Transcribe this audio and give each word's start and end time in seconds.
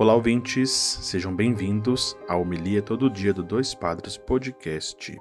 Olá, 0.00 0.14
ouvintes, 0.14 0.70
sejam 1.02 1.36
bem-vindos 1.36 2.16
à 2.26 2.34
Homilia 2.34 2.80
Todo 2.80 3.10
Dia 3.10 3.34
do 3.34 3.42
Dois 3.42 3.74
Padres 3.74 4.16
Podcast. 4.16 5.14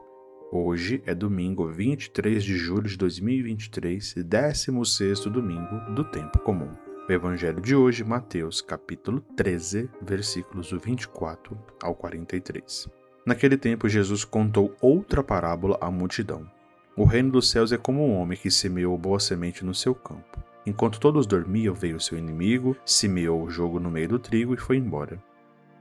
Hoje 0.54 1.04
é 1.06 1.14
domingo 1.14 1.68
23 1.68 2.42
de 2.42 2.56
julho 2.56 2.88
de 2.88 2.96
2023, 2.96 4.14
16 4.26 5.26
domingo 5.26 5.94
do 5.94 6.06
Tempo 6.06 6.40
Comum. 6.40 6.72
O 7.10 7.12
Evangelho 7.12 7.60
de 7.60 7.76
hoje, 7.76 8.06
Mateus, 8.06 8.62
capítulo 8.62 9.20
13, 9.36 9.90
versículos 10.02 10.70
do 10.70 10.80
24 10.80 11.60
ao 11.84 11.94
43. 11.94 12.88
Naquele 13.26 13.58
tempo, 13.58 13.90
Jesus 13.90 14.24
contou 14.24 14.74
outra 14.80 15.22
parábola 15.22 15.78
à 15.82 15.92
multidão. 15.92 16.50
O 16.96 17.04
reino 17.04 17.32
dos 17.32 17.50
céus 17.50 17.74
é 17.74 17.78
como 17.78 18.08
um 18.08 18.16
homem 18.16 18.38
que 18.38 18.50
semeou 18.50 18.98
boa 18.98 19.20
semente 19.20 19.66
no 19.66 19.76
seu 19.76 19.94
campo. 19.94 20.42
Enquanto 20.66 21.00
todos 21.00 21.26
dormiam, 21.26 21.74
veio 21.74 22.00
seu 22.00 22.18
inimigo, 22.18 22.76
semeou 22.86 23.44
o 23.44 23.50
jogo 23.50 23.80
no 23.80 23.90
meio 23.90 24.10
do 24.10 24.20
trigo 24.20 24.54
e 24.54 24.58
foi 24.58 24.78
embora. 24.78 25.22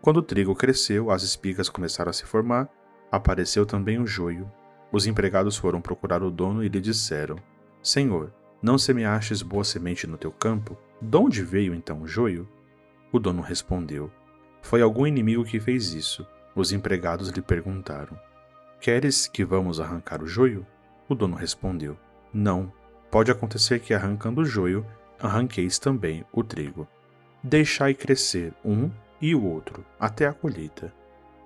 Quando 0.00 0.18
o 0.18 0.22
trigo 0.22 0.54
cresceu, 0.54 1.10
as 1.10 1.22
espigas 1.22 1.68
começaram 1.68 2.10
a 2.10 2.12
se 2.12 2.24
formar, 2.24 2.68
apareceu 3.10 3.66
também 3.66 3.98
o 3.98 4.06
joio. 4.06 4.50
Os 4.92 5.06
empregados 5.06 5.56
foram 5.56 5.80
procurar 5.80 6.22
o 6.22 6.30
dono 6.30 6.62
e 6.62 6.68
lhe 6.68 6.80
disseram: 6.80 7.36
Senhor, 7.82 8.32
não 8.62 8.78
semeastes 8.78 9.42
boa 9.42 9.64
semente 9.64 10.06
no 10.06 10.16
teu 10.16 10.30
campo? 10.30 10.76
De 11.00 11.16
onde 11.16 11.42
veio 11.42 11.74
então 11.74 12.02
o 12.02 12.08
joio? 12.08 12.48
O 13.12 13.18
dono 13.18 13.42
respondeu: 13.42 14.10
Foi 14.62 14.80
algum 14.80 15.06
inimigo 15.06 15.44
que 15.44 15.60
fez 15.60 15.92
isso. 15.92 16.26
Os 16.54 16.72
empregados 16.72 17.28
lhe 17.28 17.42
perguntaram: 17.42 18.18
Queres 18.80 19.26
que 19.26 19.44
vamos 19.44 19.80
arrancar 19.80 20.22
o 20.22 20.26
joio? 20.26 20.66
O 21.08 21.14
dono 21.14 21.36
respondeu: 21.36 21.96
Não, 22.32 22.72
Pode 23.10 23.30
acontecer 23.30 23.80
que, 23.80 23.94
arrancando 23.94 24.42
o 24.42 24.44
joio, 24.44 24.84
arranqueis 25.18 25.78
também 25.78 26.24
o 26.32 26.44
trigo. 26.44 26.86
Deixai 27.42 27.94
crescer 27.94 28.52
um 28.64 28.90
e 29.20 29.34
o 29.34 29.44
outro, 29.44 29.84
até 29.98 30.26
a 30.26 30.32
colheita. 30.32 30.92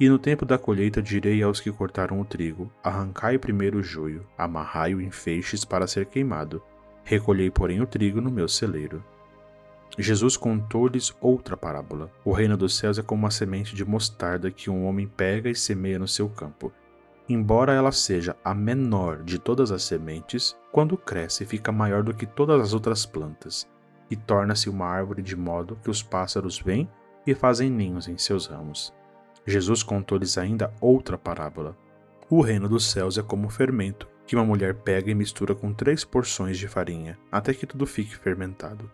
E 0.00 0.08
no 0.08 0.18
tempo 0.18 0.44
da 0.44 0.58
colheita 0.58 1.00
direi 1.00 1.42
aos 1.42 1.60
que 1.60 1.70
cortaram 1.70 2.20
o 2.20 2.24
trigo: 2.24 2.72
Arrancai 2.82 3.38
primeiro 3.38 3.78
o 3.78 3.82
joio, 3.82 4.26
amarrai-o 4.36 5.00
em 5.00 5.10
feixes 5.10 5.64
para 5.64 5.86
ser 5.86 6.06
queimado. 6.06 6.62
Recolhei, 7.04 7.50
porém, 7.50 7.80
o 7.80 7.86
trigo 7.86 8.20
no 8.20 8.30
meu 8.30 8.48
celeiro. 8.48 9.04
Jesus 9.98 10.36
contou-lhes 10.36 11.14
outra 11.20 11.56
parábola. 11.56 12.10
O 12.24 12.32
reino 12.32 12.56
dos 12.56 12.76
céus 12.76 12.98
é 12.98 13.02
como 13.02 13.22
uma 13.22 13.30
semente 13.30 13.74
de 13.74 13.84
mostarda 13.84 14.50
que 14.50 14.70
um 14.70 14.86
homem 14.86 15.06
pega 15.06 15.50
e 15.50 15.54
semeia 15.54 15.98
no 15.98 16.08
seu 16.08 16.28
campo. 16.28 16.72
Embora 17.32 17.72
ela 17.72 17.90
seja 17.90 18.36
a 18.44 18.52
menor 18.52 19.22
de 19.22 19.38
todas 19.38 19.72
as 19.72 19.84
sementes, 19.84 20.54
quando 20.70 20.98
cresce 20.98 21.46
fica 21.46 21.72
maior 21.72 22.02
do 22.02 22.12
que 22.12 22.26
todas 22.26 22.60
as 22.60 22.74
outras 22.74 23.06
plantas 23.06 23.66
e 24.10 24.14
torna-se 24.14 24.68
uma 24.68 24.84
árvore 24.84 25.22
de 25.22 25.34
modo 25.34 25.78
que 25.82 25.88
os 25.88 26.02
pássaros 26.02 26.58
vêm 26.58 26.86
e 27.26 27.34
fazem 27.34 27.70
ninhos 27.70 28.06
em 28.06 28.18
seus 28.18 28.44
ramos. 28.44 28.92
Jesus 29.46 29.82
contou-lhes 29.82 30.36
ainda 30.36 30.74
outra 30.78 31.16
parábola. 31.16 31.74
O 32.28 32.42
reino 32.42 32.68
dos 32.68 32.90
céus 32.90 33.16
é 33.16 33.22
como 33.22 33.48
fermento 33.48 34.06
que 34.26 34.36
uma 34.36 34.44
mulher 34.44 34.74
pega 34.74 35.10
e 35.10 35.14
mistura 35.14 35.54
com 35.54 35.72
três 35.72 36.04
porções 36.04 36.58
de 36.58 36.68
farinha, 36.68 37.18
até 37.30 37.54
que 37.54 37.66
tudo 37.66 37.86
fique 37.86 38.14
fermentado. 38.14 38.90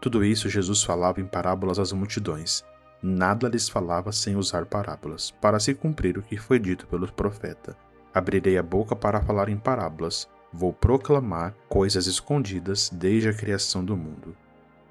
Tudo 0.00 0.24
isso 0.24 0.48
Jesus 0.48 0.82
falava 0.82 1.20
em 1.20 1.26
parábolas 1.26 1.78
às 1.78 1.92
multidões, 1.92 2.64
nada 3.02 3.48
lhes 3.48 3.68
falava 3.68 4.12
sem 4.12 4.36
usar 4.36 4.66
parábolas, 4.66 5.30
para 5.30 5.58
se 5.58 5.74
cumprir 5.74 6.18
o 6.18 6.22
que 6.22 6.36
foi 6.36 6.58
dito 6.58 6.86
pelo 6.86 7.10
profeta. 7.10 7.76
Abrirei 8.12 8.56
a 8.56 8.62
boca 8.62 8.96
para 8.96 9.20
falar 9.20 9.48
em 9.48 9.56
parábolas, 9.56 10.28
vou 10.52 10.72
proclamar 10.72 11.54
coisas 11.68 12.06
escondidas 12.06 12.90
desde 12.90 13.28
a 13.28 13.34
criação 13.34 13.84
do 13.84 13.96
mundo. 13.96 14.34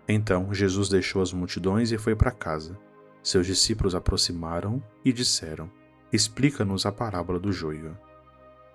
Então 0.07 0.53
Jesus 0.53 0.89
deixou 0.89 1.21
as 1.21 1.33
multidões 1.33 1.91
e 1.91 1.97
foi 1.97 2.15
para 2.15 2.31
casa. 2.31 2.77
Seus 3.23 3.47
discípulos 3.47 3.95
aproximaram 3.95 4.81
e 5.03 5.11
disseram: 5.11 5.69
Explica-nos 6.13 6.85
a 6.85 6.91
parábola 6.91 7.39
do 7.39 7.51
joio. 7.51 7.97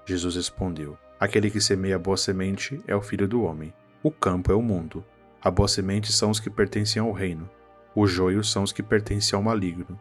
Jesus 0.04 0.34
respondeu: 0.34 0.99
Aquele 1.21 1.50
que 1.50 1.60
semeia 1.60 1.97
a 1.97 1.99
boa 1.99 2.16
semente 2.16 2.81
é 2.87 2.97
o 2.97 3.03
filho 3.03 3.28
do 3.28 3.43
homem. 3.43 3.72
O 4.03 4.10
campo 4.10 4.50
é 4.50 4.54
o 4.54 4.62
mundo. 4.62 5.04
A 5.41 5.50
boa 5.50 5.69
semente 5.69 6.12
são 6.12 6.31
os 6.31 6.41
que 6.41 6.50
pertencem 6.50 7.00
ao 7.00 7.12
reino. 7.12 7.49
Os 7.95 8.11
joios 8.11 8.51
são 8.51 8.62
os 8.62 8.73
que 8.73 8.83
pertencem 8.83 9.37
ao 9.37 9.43
maligno. 9.43 9.99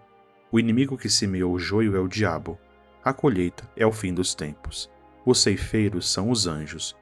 O 0.51 0.59
inimigo 0.59 0.97
que 0.97 1.09
semeou 1.09 1.53
o 1.53 1.59
joio 1.59 1.95
é 1.95 1.99
o 1.99 2.07
diabo. 2.07 2.57
A 3.03 3.13
colheita 3.13 3.69
é 3.75 3.85
o 3.85 3.91
fim 3.91 4.13
dos 4.13 4.35
tempos. 4.35 4.89
Os 5.25 5.39
ceifeiros 5.39 6.11
são 6.11 6.29
os 6.29 6.47
anjos. 6.47 6.95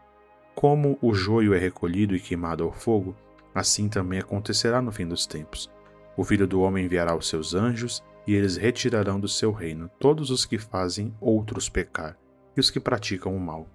Como 0.55 0.97
o 1.01 1.13
joio 1.13 1.53
é 1.53 1.57
recolhido 1.57 2.15
e 2.15 2.19
queimado 2.19 2.63
ao 2.63 2.71
fogo, 2.71 3.15
assim 3.53 3.89
também 3.89 4.19
acontecerá 4.19 4.81
no 4.81 4.91
fim 4.91 5.07
dos 5.07 5.25
tempos. 5.25 5.69
O 6.15 6.23
filho 6.23 6.47
do 6.47 6.61
homem 6.61 6.85
enviará 6.85 7.15
os 7.15 7.27
seus 7.27 7.53
anjos, 7.53 8.03
e 8.25 8.33
eles 8.33 8.57
retirarão 8.57 9.19
do 9.19 9.27
seu 9.27 9.51
reino 9.51 9.89
todos 9.99 10.29
os 10.29 10.45
que 10.45 10.57
fazem 10.57 11.15
outros 11.21 11.69
pecar 11.69 12.17
e 12.57 12.59
os 12.59 12.69
que 12.69 12.79
praticam 12.79 13.35
o 13.35 13.39
mal. 13.39 13.67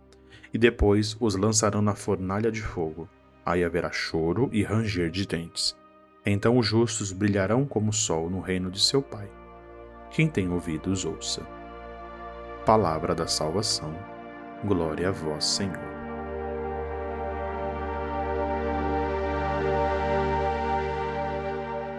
E 0.53 0.59
depois 0.59 1.17
os 1.19 1.37
lançarão 1.37 1.81
na 1.81 1.95
fornalha 1.95 2.51
de 2.51 2.61
fogo. 2.61 3.09
Aí 3.47 3.65
haverá 3.65 3.91
choro 3.91 4.51
e 4.53 4.63
ranger 4.63 5.11
de 5.11 5.27
dentes. 5.27 5.75
Então 6.25 6.57
os 6.57 6.67
justos 6.67 7.13
brilharão 7.13 7.65
como 7.65 7.91
o 7.91 7.93
sol 7.93 8.31
no 8.31 8.41
reino 8.41 8.71
de 8.71 8.81
seu 8.81 9.03
Pai. 9.03 9.29
Quem 10.11 10.29
tem 10.29 10.49
ouvidos, 10.51 11.05
ouça. 11.05 11.43
Palavra 12.65 13.15
da 13.15 13.27
salvação. 13.27 13.93
Glória 14.65 15.09
a 15.09 15.13
vós, 15.13 15.45
Senhor. 15.45 15.93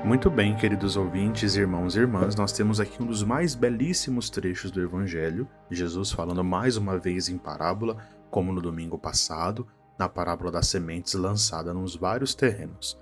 Muito 0.06 0.30
bem, 0.30 0.56
queridos 0.56 0.98
ouvintes, 0.98 1.56
irmãos 1.56 1.96
e 1.96 2.00
irmãs, 2.00 2.36
nós 2.36 2.52
temos 2.52 2.80
aqui 2.80 3.02
um 3.02 3.06
dos 3.06 3.24
mais 3.24 3.56
belíssimos 3.56 4.30
trechos 4.30 4.70
do 4.70 4.82
Evangelho, 4.82 5.48
Jesus 5.72 6.12
falando 6.12 6.44
mais 6.44 6.76
uma 6.76 6.98
vez 6.98 7.30
em 7.30 7.38
parábola, 7.38 7.98
como 8.30 8.52
no 8.52 8.62
domingo 8.62 8.98
passado, 8.98 9.66
na 9.98 10.10
parábola 10.10 10.52
das 10.52 10.68
sementes 10.68 11.14
lançada 11.14 11.74
nos 11.74 11.96
vários 11.96 12.36
terrenos. 12.36 13.02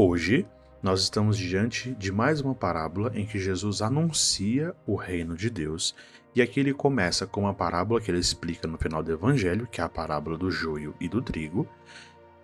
Hoje, 0.00 0.46
nós 0.80 1.00
estamos 1.00 1.36
diante 1.36 1.92
de 1.96 2.12
mais 2.12 2.40
uma 2.40 2.54
parábola 2.54 3.10
em 3.16 3.26
que 3.26 3.36
Jesus 3.36 3.82
anuncia 3.82 4.72
o 4.86 4.94
reino 4.94 5.34
de 5.34 5.50
Deus. 5.50 5.92
E 6.36 6.40
aqui 6.40 6.60
ele 6.60 6.72
começa 6.72 7.26
com 7.26 7.40
uma 7.40 7.52
parábola 7.52 8.00
que 8.00 8.08
ele 8.08 8.20
explica 8.20 8.68
no 8.68 8.78
final 8.78 9.02
do 9.02 9.10
evangelho, 9.10 9.66
que 9.66 9.80
é 9.80 9.84
a 9.84 9.88
parábola 9.88 10.38
do 10.38 10.52
joio 10.52 10.94
e 11.00 11.08
do 11.08 11.20
trigo. 11.20 11.66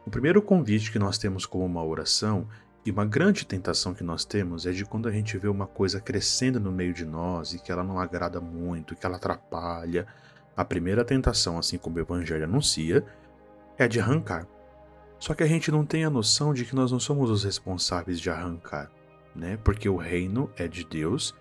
O 0.04 0.10
primeiro 0.10 0.42
convite 0.42 0.90
que 0.90 0.98
nós 0.98 1.16
temos 1.16 1.46
como 1.46 1.64
uma 1.64 1.84
oração 1.84 2.48
e 2.84 2.90
uma 2.90 3.06
grande 3.06 3.46
tentação 3.46 3.94
que 3.94 4.02
nós 4.02 4.24
temos 4.24 4.66
é 4.66 4.72
de 4.72 4.84
quando 4.84 5.08
a 5.08 5.12
gente 5.12 5.38
vê 5.38 5.46
uma 5.46 5.68
coisa 5.68 6.00
crescendo 6.00 6.58
no 6.58 6.72
meio 6.72 6.92
de 6.92 7.04
nós 7.04 7.52
e 7.52 7.60
que 7.60 7.70
ela 7.70 7.84
não 7.84 8.00
agrada 8.00 8.40
muito, 8.40 8.96
que 8.96 9.06
ela 9.06 9.14
atrapalha. 9.14 10.08
A 10.56 10.64
primeira 10.64 11.04
tentação, 11.04 11.56
assim 11.56 11.78
como 11.78 11.98
o 11.98 12.00
evangelho 12.00 12.42
anuncia, 12.42 13.06
é 13.78 13.86
de 13.86 14.00
arrancar. 14.00 14.44
Só 15.24 15.32
que 15.32 15.42
a 15.42 15.46
gente 15.46 15.70
não 15.70 15.86
tem 15.86 16.04
a 16.04 16.10
noção 16.10 16.52
de 16.52 16.66
que 16.66 16.74
nós 16.74 16.92
não 16.92 17.00
somos 17.00 17.30
os 17.30 17.44
responsáveis 17.44 18.20
de 18.20 18.28
arrancar, 18.28 18.90
né? 19.34 19.58
Porque 19.64 19.88
o 19.88 19.96
reino 19.96 20.50
é 20.54 20.68
de 20.68 20.84
Deus 20.84 21.34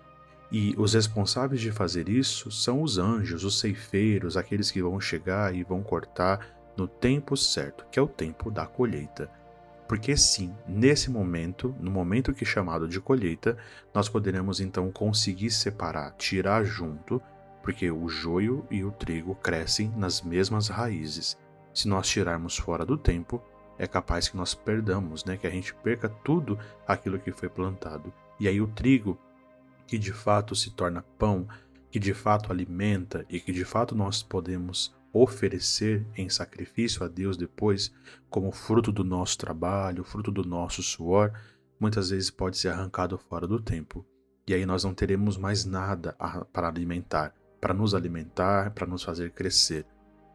e 0.50 0.74
os 0.78 0.94
responsáveis 0.94 1.60
de 1.60 1.70
fazer 1.70 2.08
isso 2.08 2.50
são 2.50 2.80
os 2.80 2.96
anjos, 2.96 3.44
os 3.44 3.60
ceifeiros, 3.60 4.38
aqueles 4.38 4.70
que 4.70 4.80
vão 4.80 4.98
chegar 4.98 5.54
e 5.54 5.62
vão 5.62 5.82
cortar 5.82 6.56
no 6.74 6.88
tempo 6.88 7.36
certo, 7.36 7.84
que 7.92 7.98
é 7.98 8.02
o 8.02 8.08
tempo 8.08 8.50
da 8.50 8.66
colheita. 8.66 9.30
Porque 9.86 10.16
sim, 10.16 10.54
nesse 10.66 11.10
momento, 11.10 11.76
no 11.78 11.90
momento 11.90 12.32
que 12.32 12.46
chamado 12.46 12.88
de 12.88 13.02
colheita, 13.02 13.54
nós 13.92 14.08
poderemos 14.08 14.60
então 14.60 14.90
conseguir 14.90 15.50
separar, 15.50 16.12
tirar 16.16 16.64
junto, 16.64 17.20
porque 17.62 17.90
o 17.90 18.08
joio 18.08 18.66
e 18.70 18.82
o 18.82 18.90
trigo 18.90 19.34
crescem 19.34 19.92
nas 19.94 20.22
mesmas 20.22 20.68
raízes. 20.68 21.36
Se 21.74 21.86
nós 21.86 22.08
tirarmos 22.08 22.56
fora 22.56 22.86
do 22.86 22.96
tempo, 22.96 23.42
é 23.78 23.86
capaz 23.86 24.28
que 24.28 24.36
nós 24.36 24.54
perdamos, 24.54 25.24
né? 25.24 25.36
Que 25.36 25.46
a 25.46 25.50
gente 25.50 25.74
perca 25.74 26.08
tudo 26.08 26.58
aquilo 26.86 27.18
que 27.18 27.32
foi 27.32 27.48
plantado. 27.48 28.12
E 28.38 28.48
aí 28.48 28.60
o 28.60 28.68
trigo, 28.68 29.18
que 29.86 29.98
de 29.98 30.12
fato 30.12 30.54
se 30.54 30.70
torna 30.70 31.04
pão, 31.18 31.46
que 31.90 31.98
de 31.98 32.14
fato 32.14 32.50
alimenta 32.50 33.24
e 33.28 33.38
que 33.38 33.52
de 33.52 33.64
fato 33.64 33.94
nós 33.94 34.22
podemos 34.22 34.94
oferecer 35.12 36.04
em 36.16 36.28
sacrifício 36.28 37.04
a 37.04 37.08
Deus 37.08 37.36
depois, 37.36 37.94
como 38.28 38.50
fruto 38.50 38.90
do 38.90 39.04
nosso 39.04 39.38
trabalho, 39.38 40.02
fruto 40.02 40.32
do 40.32 40.44
nosso 40.44 40.82
suor, 40.82 41.32
muitas 41.78 42.10
vezes 42.10 42.30
pode 42.30 42.56
ser 42.56 42.70
arrancado 42.70 43.16
fora 43.16 43.46
do 43.46 43.60
tempo. 43.60 44.04
E 44.46 44.52
aí 44.52 44.66
nós 44.66 44.82
não 44.82 44.92
teremos 44.92 45.38
mais 45.38 45.64
nada 45.64 46.16
para 46.52 46.68
alimentar, 46.68 47.32
para 47.60 47.72
nos 47.72 47.94
alimentar, 47.94 48.72
para 48.72 48.86
nos 48.86 49.04
fazer 49.04 49.30
crescer. 49.30 49.86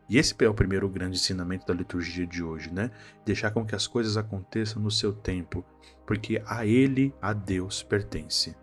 E 0.09 0.17
esse 0.17 0.33
é 0.39 0.49
o 0.49 0.53
primeiro 0.53 0.89
grande 0.89 1.17
ensinamento 1.17 1.67
da 1.67 1.73
liturgia 1.73 2.25
de 2.25 2.43
hoje, 2.43 2.73
né? 2.73 2.89
Deixar 3.23 3.51
com 3.51 3.63
que 3.63 3.75
as 3.75 3.85
coisas 3.85 4.17
aconteçam 4.17 4.81
no 4.81 4.89
seu 4.89 5.13
tempo, 5.13 5.63
porque 6.05 6.41
a 6.47 6.65
Ele, 6.65 7.13
a 7.21 7.31
Deus, 7.31 7.83
pertence. 7.83 8.55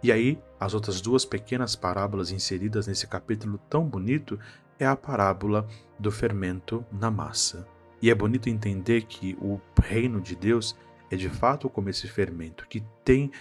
E 0.00 0.12
aí, 0.12 0.40
as 0.60 0.74
outras 0.74 1.00
duas 1.00 1.24
pequenas 1.24 1.74
parábolas 1.74 2.30
inseridas 2.30 2.86
nesse 2.86 3.08
capítulo 3.08 3.58
tão 3.68 3.84
bonito 3.84 4.38
é 4.78 4.86
a 4.86 4.94
parábola 4.94 5.66
do 5.98 6.12
fermento 6.12 6.86
na 6.92 7.10
massa. 7.10 7.66
E 8.00 8.08
é 8.08 8.14
bonito 8.14 8.48
entender 8.48 9.02
que 9.02 9.36
o 9.40 9.60
reino 9.82 10.20
de 10.20 10.36
Deus 10.36 10.76
é 11.10 11.16
de 11.16 11.28
fato 11.28 11.68
como 11.68 11.90
esse 11.90 12.06
fermento, 12.06 12.66
que 12.68 12.84
tem 13.04 13.32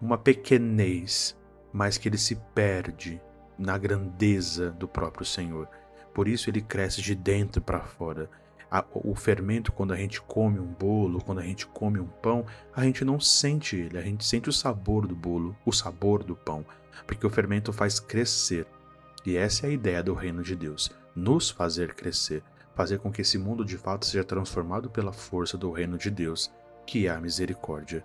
uma 0.00 0.16
pequenez, 0.16 1.36
mas 1.72 1.98
que 1.98 2.08
ele 2.08 2.18
se 2.18 2.36
perde 2.54 3.20
na 3.58 3.76
grandeza 3.76 4.70
do 4.70 4.86
próprio 4.86 5.26
Senhor. 5.26 5.68
Por 6.14 6.28
isso 6.28 6.48
ele 6.48 6.62
cresce 6.62 7.02
de 7.02 7.14
dentro 7.14 7.60
para 7.60 7.80
fora. 7.80 8.30
O 8.94 9.14
fermento, 9.14 9.70
quando 9.70 9.92
a 9.92 9.96
gente 9.96 10.20
come 10.22 10.58
um 10.58 10.66
bolo, 10.66 11.20
quando 11.20 11.40
a 11.40 11.44
gente 11.44 11.66
come 11.66 12.00
um 12.00 12.06
pão, 12.06 12.46
a 12.74 12.82
gente 12.82 13.04
não 13.04 13.20
sente 13.20 13.76
ele, 13.76 13.98
a 13.98 14.02
gente 14.02 14.24
sente 14.24 14.48
o 14.48 14.52
sabor 14.52 15.06
do 15.06 15.14
bolo, 15.14 15.56
o 15.64 15.72
sabor 15.72 16.24
do 16.24 16.34
pão, 16.34 16.64
porque 17.06 17.26
o 17.26 17.30
fermento 17.30 17.72
faz 17.72 18.00
crescer. 18.00 18.66
E 19.26 19.36
essa 19.36 19.66
é 19.66 19.70
a 19.70 19.72
ideia 19.72 20.02
do 20.02 20.14
reino 20.14 20.42
de 20.42 20.56
Deus: 20.56 20.90
nos 21.14 21.50
fazer 21.50 21.94
crescer, 21.94 22.42
fazer 22.74 22.98
com 22.98 23.12
que 23.12 23.20
esse 23.20 23.38
mundo 23.38 23.64
de 23.64 23.76
fato 23.76 24.06
seja 24.06 24.24
transformado 24.24 24.90
pela 24.90 25.12
força 25.12 25.56
do 25.56 25.70
reino 25.70 25.96
de 25.96 26.10
Deus, 26.10 26.50
que 26.86 27.06
é 27.06 27.10
a 27.10 27.20
misericórdia. 27.20 28.04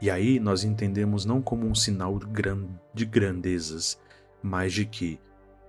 E 0.00 0.10
aí 0.10 0.40
nós 0.40 0.64
entendemos 0.64 1.24
não 1.24 1.40
como 1.40 1.66
um 1.66 1.74
sinal 1.74 2.18
de 2.92 3.06
grandezas, 3.06 3.98
mas 4.42 4.72
de 4.72 4.84
que 4.84 5.18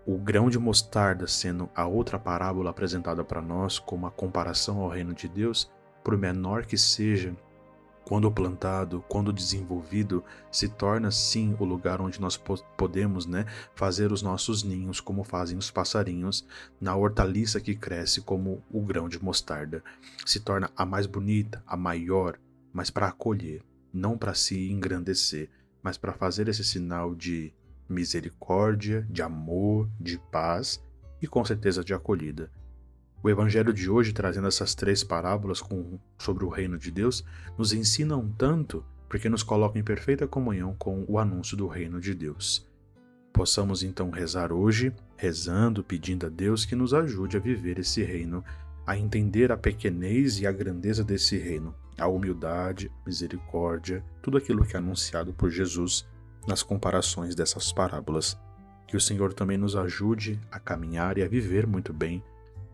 o 0.06 0.18
grão 0.18 0.50
de 0.50 0.60
mostarda 0.60 1.28
sendo 1.28 1.70
a 1.74 1.88
outra 1.88 2.20
parábola 2.20 2.70
apresentada 2.70 3.24
para 3.24 3.42
nós 3.42 3.80
como 3.80 4.06
a 4.06 4.12
comparação 4.12 4.80
ao 4.80 4.90
reino 4.90 5.14
de 5.14 5.28
Deus, 5.28 5.72
por 6.04 6.18
menor 6.18 6.66
que 6.66 6.78
seja, 6.78 7.36
quando 8.04 8.30
plantado, 8.30 9.04
quando 9.08 9.32
desenvolvido, 9.32 10.24
se 10.52 10.68
torna 10.68 11.10
sim 11.10 11.56
o 11.58 11.64
lugar 11.64 12.02
onde 12.02 12.20
nós 12.20 12.38
podemos 12.76 13.26
né, 13.26 13.46
fazer 13.76 14.12
os 14.12 14.22
nossos 14.22 14.62
ninhos, 14.62 15.00
como 15.00 15.24
fazem 15.24 15.58
os 15.58 15.72
passarinhos, 15.72 16.46
na 16.82 16.96
hortaliça 16.96 17.62
que 17.62 17.74
cresce 17.74 18.22
como 18.22 18.62
o 18.70 18.82
grão 18.82 19.08
de 19.08 19.24
mostarda. 19.24 19.82
Se 20.26 20.42
torna 20.42 20.70
a 20.76 20.86
mais 20.86 21.06
bonita, 21.06 21.64
a 21.66 21.78
maior, 21.78 22.38
mas 22.74 22.90
para 22.90 23.08
acolher, 23.08 23.64
não 23.94 24.18
para 24.18 24.34
se 24.34 24.70
engrandecer, 24.70 25.50
mas 25.82 25.98
para 25.98 26.12
fazer 26.14 26.50
esse 26.50 26.64
sinal 26.64 27.16
de 27.16 27.54
misericórdia, 27.88 29.06
de 29.10 29.22
amor, 29.22 29.90
de 30.00 30.18
paz 30.32 30.84
e 31.22 31.28
com 31.28 31.44
certeza 31.44 31.84
de 31.84 31.94
acolhida. 31.94 32.52
O 33.24 33.30
evangelho 33.30 33.74
de 33.74 33.90
hoje, 33.90 34.12
trazendo 34.12 34.48
essas 34.48 34.76
três 34.76 35.04
parábolas 35.04 35.62
com, 35.62 35.98
sobre 36.18 36.44
o 36.44 36.50
reino 36.50 36.78
de 36.78 36.92
Deus, 36.92 37.24
nos 37.58 37.72
ensina 37.72 38.18
um 38.18 38.30
tanto 38.30 38.84
porque 39.08 39.30
nos 39.30 39.44
coloca 39.44 39.78
em 39.78 39.84
perfeita 39.84 40.28
comunhão 40.28 40.76
com 40.76 41.06
o 41.08 41.18
anúncio 41.18 41.56
do 41.56 41.68
reino 41.68 42.02
de 42.02 42.14
Deus. 42.14 42.68
Possamos 43.32 43.82
então 43.82 44.10
rezar 44.10 44.52
hoje, 44.52 44.94
rezando, 45.16 45.84
pedindo 45.84 46.26
a 46.26 46.30
Deus 46.30 46.66
que 46.66 46.76
nos 46.76 46.94
ajude 46.94 47.38
a 47.38 47.40
viver 47.40 47.80
esse 47.80 48.04
reino, 48.04 48.44
a 48.86 48.98
entender 48.98 49.52
a 49.52 49.58
pequenez 49.58 50.40
e 50.40 50.46
a 50.46 50.52
grandeza 50.52 51.04
desse 51.04 51.38
reino, 51.38 51.74
a 51.98 52.08
humildade, 52.08 52.92
a 53.02 53.06
misericórdia, 53.08 54.04
tudo 54.22 54.38
aquilo 54.38 54.66
que 54.66 54.76
é 54.76 54.80
anunciado 54.80 55.32
por 55.32 55.50
Jesus 55.50 56.06
nas 56.46 56.64
comparações 56.64 57.36
dessas 57.36 57.72
parábolas. 57.72 58.38
Que 58.88 58.98
o 58.98 59.02
Senhor 59.02 59.34
também 59.34 59.58
nos 59.58 59.76
ajude 59.76 60.40
a 60.52 60.60
caminhar 60.60 61.18
e 61.18 61.24
a 61.24 61.28
viver 61.28 61.66
muito 61.66 61.92
bem 61.92 62.24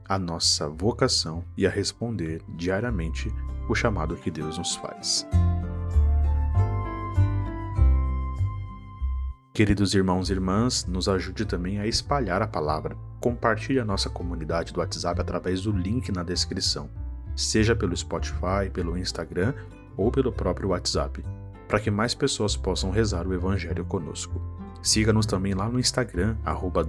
a 0.08 0.18
nossa 0.18 0.68
vocação 0.68 1.46
e 1.56 1.68
a 1.68 1.70
responder 1.70 2.42
diariamente 2.50 3.32
o 3.70 3.76
chamado 3.76 4.16
que 4.16 4.32
Deus 4.32 4.58
nos 4.58 4.76
faz. 4.76 5.28
Queridos 9.54 9.94
irmãos 9.94 10.30
e 10.30 10.34
irmãs, 10.34 10.86
nos 10.86 11.10
ajude 11.10 11.46
também 11.46 11.80
a 11.80 11.86
espalhar 11.86 12.42
a 12.42 12.48
palavra. 12.48 12.98
Compartilhe 13.20 13.80
a 13.80 13.86
nossa 13.86 14.10
comunidade 14.10 14.74
do 14.74 14.80
WhatsApp 14.80 15.20
através 15.20 15.62
do 15.62 15.72
link 15.72 16.12
na 16.12 16.24
descrição, 16.24 16.90
seja 17.36 17.76
pelo 17.76 17.96
Spotify, 17.96 18.70
pelo 18.74 18.98
Instagram 18.98 19.54
ou 19.98 20.10
pelo 20.12 20.32
próprio 20.32 20.70
WhatsApp, 20.70 21.24
para 21.70 21.80
que 21.80 21.92
mais 21.92 22.16
pessoas 22.16 22.58
possam 22.58 22.90
rezar 22.90 23.28
o 23.28 23.34
Evangelho 23.34 23.86
conosco. 23.86 24.42
Siga-nos 24.82 25.28
também 25.28 25.54
lá 25.54 25.70
no 25.70 25.80
Instagram, 25.80 26.36
arroba 26.44 26.84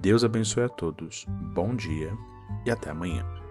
Deus 0.00 0.22
abençoe 0.22 0.62
a 0.62 0.68
todos, 0.68 1.26
bom 1.52 1.74
dia 1.74 2.16
e 2.64 2.70
até 2.70 2.90
amanhã. 2.90 3.41